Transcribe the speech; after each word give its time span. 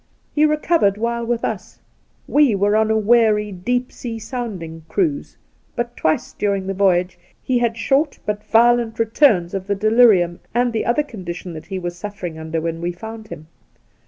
He 0.33 0.47
recovered 0.47 0.97
while 0.97 1.23
with 1.27 1.45
us— 1.45 1.77
we 2.37 2.55
were 2.55 2.75
on 2.75 2.89
a 2.89 2.97
weary 2.97 3.51
deep 3.51 3.91
sea 3.91 4.17
sounding 4.17 4.83
cruise— 4.89 5.37
but 5.75 5.95
twic& 5.95 6.39
during 6.39 6.65
the 6.65 6.73
voyage 6.73 7.19
he 7.39 7.59
had 7.59 7.77
short 7.77 8.17
but 8.25 8.43
violent 8.43 8.97
returns 8.97 9.53
of 9.53 9.67
the 9.67 9.75
delirium 9.75 10.39
and 10.55 10.73
the 10.73 10.85
other 10.87 11.03
conditions 11.03 11.53
tha,t 11.53 11.67
he 11.67 11.77
was 11.77 11.93
suflfering 11.93 12.39
under 12.39 12.59
when 12.59 12.81
we 12.81 12.91
found 12.91 13.27
him. 13.27 13.45